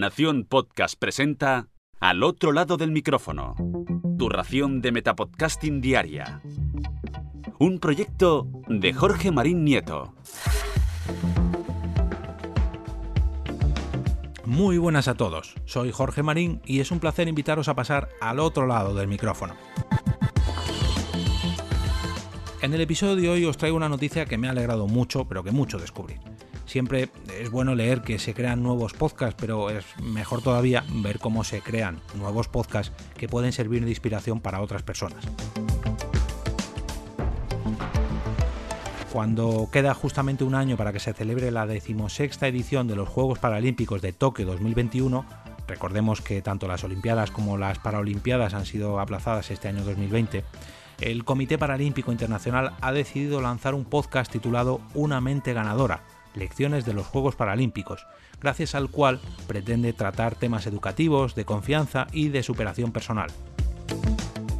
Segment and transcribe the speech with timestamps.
[0.00, 1.68] Nación Podcast presenta
[2.00, 3.54] Al otro lado del micrófono.
[4.18, 6.40] Tu ración de Metapodcasting Diaria.
[7.58, 10.14] Un proyecto de Jorge Marín Nieto.
[14.46, 18.40] Muy buenas a todos, soy Jorge Marín y es un placer invitaros a pasar al
[18.40, 19.54] otro lado del micrófono.
[22.62, 25.44] En el episodio de hoy os traigo una noticia que me ha alegrado mucho, pero
[25.44, 26.20] que mucho descubrir.
[26.70, 31.42] Siempre es bueno leer que se crean nuevos podcasts, pero es mejor todavía ver cómo
[31.42, 35.24] se crean nuevos podcasts que pueden servir de inspiración para otras personas.
[39.12, 43.40] Cuando queda justamente un año para que se celebre la decimosexta edición de los Juegos
[43.40, 45.26] Paralímpicos de Tokio 2021,
[45.66, 50.44] recordemos que tanto las Olimpiadas como las Paralimpiadas han sido aplazadas este año 2020,
[51.00, 56.94] el Comité Paralímpico Internacional ha decidido lanzar un podcast titulado Una mente ganadora, Lecciones de
[56.94, 58.06] los Juegos Paralímpicos,
[58.40, 63.30] gracias al cual pretende tratar temas educativos, de confianza y de superación personal.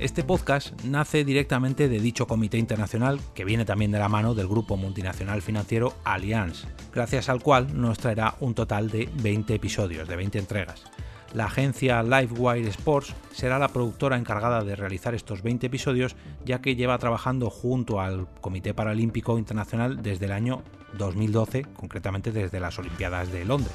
[0.00, 4.48] Este podcast nace directamente de dicho comité internacional, que viene también de la mano del
[4.48, 10.16] grupo multinacional financiero Allianz, gracias al cual nos traerá un total de 20 episodios, de
[10.16, 10.84] 20 entregas.
[11.34, 16.74] La agencia Livewire Sports será la productora encargada de realizar estos 20 episodios, ya que
[16.74, 20.62] lleva trabajando junto al Comité Paralímpico Internacional desde el año
[20.94, 23.74] 2012, concretamente desde las Olimpiadas de Londres.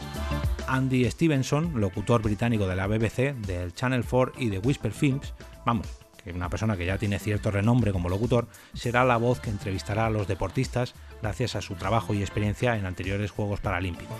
[0.67, 5.33] Andy Stevenson, locutor británico de la BBC, del Channel 4 y de Whisper Films,
[5.65, 5.87] vamos,
[6.23, 10.07] que una persona que ya tiene cierto renombre como locutor, será la voz que entrevistará
[10.07, 14.17] a los deportistas gracias a su trabajo y experiencia en anteriores Juegos Paralímpicos.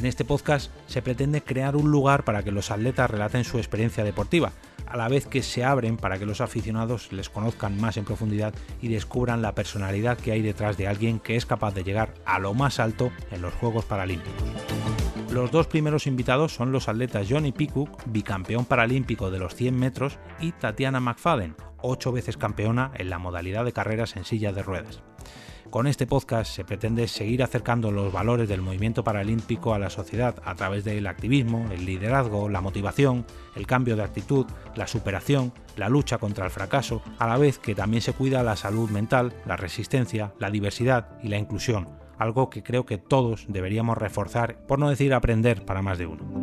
[0.00, 4.02] En este podcast se pretende crear un lugar para que los atletas relaten su experiencia
[4.02, 4.50] deportiva,
[4.86, 8.54] a la vez que se abren para que los aficionados les conozcan más en profundidad
[8.80, 12.38] y descubran la personalidad que hay detrás de alguien que es capaz de llegar a
[12.38, 14.42] lo más alto en los Juegos Paralímpicos.
[15.30, 20.18] Los dos primeros invitados son los atletas Johnny Picook, bicampeón paralímpico de los 100 metros,
[20.40, 25.02] y Tatiana McFadden, ocho veces campeona en la modalidad de carreras en silla de ruedas.
[25.70, 30.34] Con este podcast se pretende seguir acercando los valores del movimiento paralímpico a la sociedad
[30.44, 35.88] a través del activismo, el liderazgo, la motivación, el cambio de actitud, la superación, la
[35.88, 39.56] lucha contra el fracaso, a la vez que también se cuida la salud mental, la
[39.56, 41.88] resistencia, la diversidad y la inclusión,
[42.18, 46.39] algo que creo que todos deberíamos reforzar, por no decir aprender para más de uno.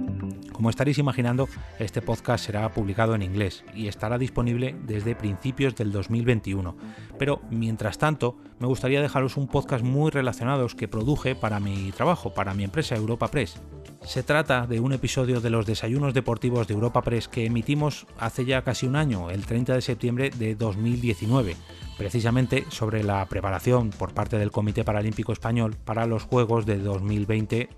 [0.58, 1.48] Como estaréis imaginando,
[1.78, 6.76] este podcast será publicado en inglés y estará disponible desde principios del 2021.
[7.20, 12.34] Pero mientras tanto, me gustaría dejaros un podcast muy relacionado que produje para mi trabajo,
[12.34, 13.62] para mi empresa Europa Press.
[14.02, 18.44] Se trata de un episodio de los desayunos deportivos de Europa Press que emitimos hace
[18.44, 21.56] ya casi un año, el 30 de septiembre de 2019,
[22.00, 27.70] precisamente sobre la preparación por parte del Comité Paralímpico Español para los Juegos de 2020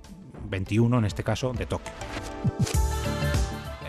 [0.49, 1.91] 21 en este caso, de Tokio.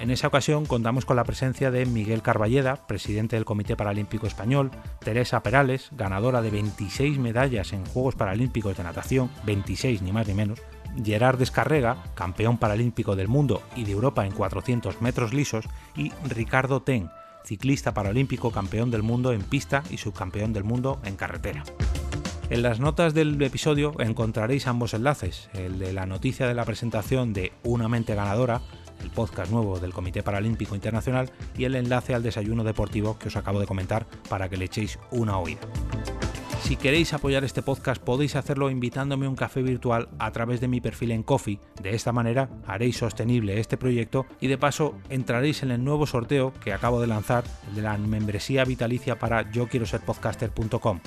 [0.01, 4.71] En esa ocasión contamos con la presencia de Miguel Carballeda, presidente del Comité Paralímpico Español,
[5.01, 10.33] Teresa Perales, ganadora de 26 medallas en Juegos Paralímpicos de Natación, 26 ni más ni
[10.33, 10.59] menos,
[11.05, 16.81] Gerard Descarrega, campeón paralímpico del mundo y de Europa en 400 metros lisos, y Ricardo
[16.81, 17.11] Ten,
[17.45, 21.63] ciclista paralímpico campeón del mundo en pista y subcampeón del mundo en carretera.
[22.51, 27.33] En las notas del episodio encontraréis ambos enlaces, el de la noticia de la presentación
[27.33, 28.61] de Una mente ganadora,
[29.05, 33.37] el podcast nuevo del Comité Paralímpico Internacional, y el enlace al desayuno deportivo que os
[33.37, 35.61] acabo de comentar para que le echéis una oída.
[36.63, 40.67] Si queréis apoyar este podcast podéis hacerlo invitándome a un café virtual a través de
[40.67, 41.61] mi perfil en Coffee.
[41.81, 46.53] De esta manera haréis sostenible este proyecto y de paso entraréis en el nuevo sorteo
[46.55, 47.45] que acabo de lanzar,
[47.77, 50.99] de la membresía vitalicia para yo quiero ser podcaster.com.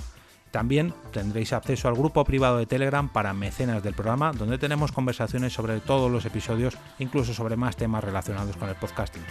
[0.53, 5.51] También tendréis acceso al grupo privado de Telegram para mecenas del programa, donde tenemos conversaciones
[5.51, 9.23] sobre todos los episodios, incluso sobre más temas relacionados con el podcasting.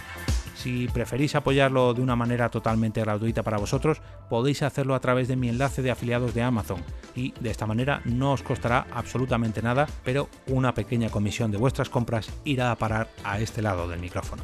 [0.53, 5.37] Si preferís apoyarlo de una manera totalmente gratuita para vosotros, podéis hacerlo a través de
[5.37, 6.83] mi enlace de afiliados de Amazon
[7.15, 11.87] y de esta manera no os costará absolutamente nada, pero una pequeña comisión de vuestras
[11.87, 14.43] compras irá a parar a este lado del micrófono.